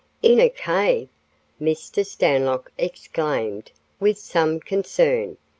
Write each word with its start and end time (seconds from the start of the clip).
"In 0.23 0.39
a 0.39 0.49
cave!" 0.49 1.09
Mr. 1.61 2.03
Stanlock 2.03 2.71
exclaimed 2.75 3.69
with 3.99 4.17
some 4.17 4.59
concern. 4.59 5.37